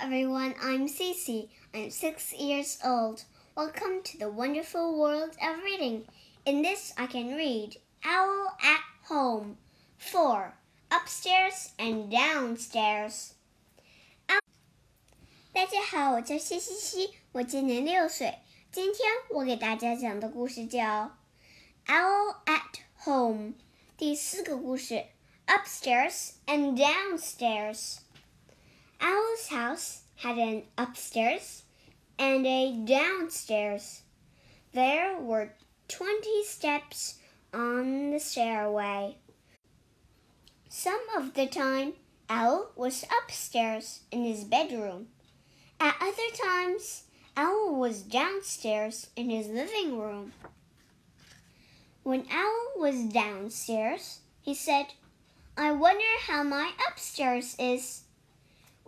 [0.00, 0.54] everyone.
[0.62, 1.48] I'm Cece.
[1.74, 3.24] I'm six years old.
[3.54, 6.04] Welcome to the wonderful world of reading.
[6.46, 9.58] In this, I can read Owl at Home.
[9.98, 10.54] 4.
[10.90, 13.32] Upstairs and Downstairs.
[15.52, 18.38] 大家好，我叫谢西西，我今年六岁。
[18.72, 20.82] 今天我给大家讲的故事叫《
[21.86, 23.48] Owl at Home》。
[23.98, 25.04] 第四个故事：
[25.46, 27.98] Upstairs and Downstairs。
[29.01, 31.63] Owl's house had an upstairs
[32.19, 34.03] and a downstairs.
[34.73, 35.53] There were
[35.87, 37.19] twenty steps
[37.53, 39.17] on the stairway.
[40.69, 41.93] Some of the time,
[42.29, 45.07] Owl was upstairs in his bedroom.
[45.79, 47.03] At other times,
[47.35, 50.33] Owl was downstairs in his living room.
[52.03, 54.87] When Owl was downstairs, he said,
[55.57, 58.03] I wonder how my upstairs is.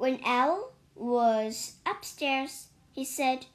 [0.03, 3.45] When Owl was upstairs, he said,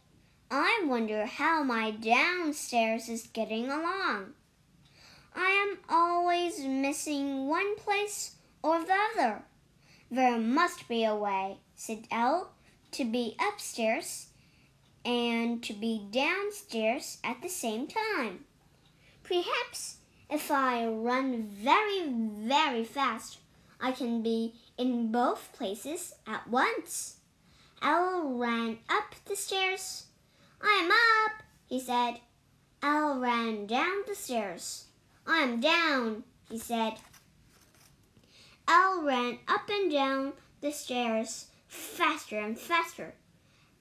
[0.50, 4.32] I wonder how my downstairs is getting along.
[5.36, 9.42] I am always missing one place or the other.
[10.10, 12.48] There must be a way, said Owl,
[12.92, 14.28] to be upstairs
[15.04, 18.46] and to be downstairs at the same time.
[19.22, 19.98] Perhaps
[20.30, 23.36] if I run very, very fast,
[23.80, 27.16] I can be in both places at once.
[27.80, 30.06] Owl ran up the stairs.
[30.60, 32.20] I'm up, he said.
[32.82, 34.86] Owl ran down the stairs.
[35.26, 36.94] I'm down, he said.
[38.66, 43.14] Owl ran up and down the stairs faster and faster.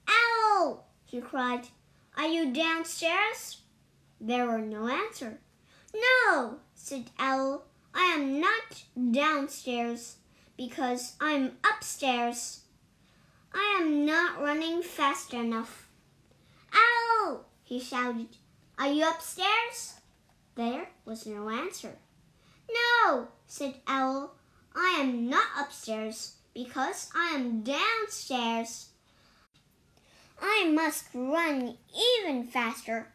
[0.08, 0.84] Owl!
[1.04, 1.68] he cried.
[2.16, 3.58] Are you downstairs?
[4.20, 5.38] There were no answer.
[5.94, 7.64] No, said Owl.
[7.94, 10.16] I am not downstairs
[10.56, 12.60] because I'm upstairs.
[13.52, 15.88] I am not running fast enough.
[16.74, 17.40] Ow!
[17.64, 18.28] he shouted.
[18.78, 19.94] Are you upstairs?
[20.54, 21.96] There was no answer.
[22.70, 24.34] No, said Owl.
[24.74, 28.88] I am not upstairs because I am downstairs.
[30.40, 31.76] I must run
[32.22, 33.08] even faster.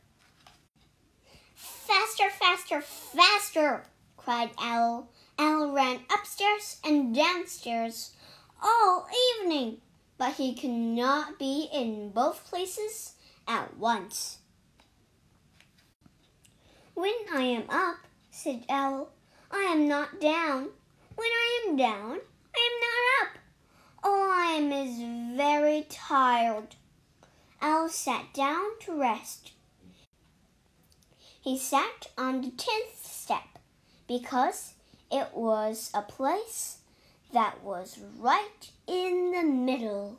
[1.56, 3.84] Faster, faster, faster,
[4.24, 5.10] cried Owl.
[5.38, 8.12] Owl ran upstairs and downstairs
[8.62, 9.08] all
[9.42, 9.82] evening,
[10.18, 13.16] but he could not be in both places
[13.48, 14.38] at once.
[16.94, 17.98] When I am up,
[18.32, 19.10] said Owl,
[19.52, 20.70] I am not down.
[21.16, 22.20] When I am down,
[22.56, 23.42] I am not up.
[24.04, 26.76] All I am is very tired.
[27.62, 29.52] Owl sat down to rest.
[31.42, 33.53] He sat on the tenth step
[34.07, 34.75] because
[35.11, 36.79] it was a place
[37.33, 40.17] that was right in the middle.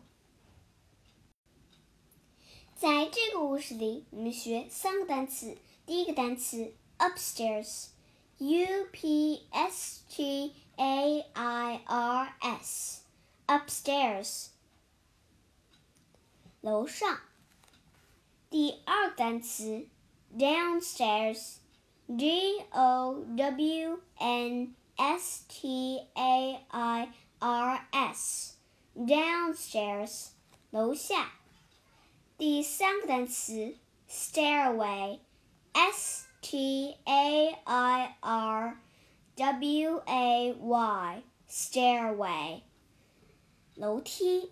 [2.75, 5.57] 在这个故事里，我们学三个单词。
[5.85, 12.35] 第一个单词 upstairs，u p s t a i r
[13.47, 14.47] s，upstairs，
[16.61, 17.19] 楼上。
[18.49, 19.87] 第二个单词
[22.09, 27.09] downstairs，d o w n S T A I
[27.39, 28.55] R S
[28.95, 30.31] downstairs
[30.71, 31.31] 楼下。
[32.37, 33.77] 第三个单词
[34.09, 35.19] stairway
[35.73, 38.77] S T A I R
[39.35, 42.61] W A Y stairway
[43.75, 44.51] 楼梯。